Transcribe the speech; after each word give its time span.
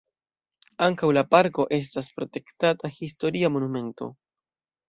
Ankaŭ 0.85 1.09
la 1.17 1.23
parko 1.33 1.67
estas 1.79 2.09
protektata 2.17 2.93
historia 2.97 3.53
monumento. 3.59 4.13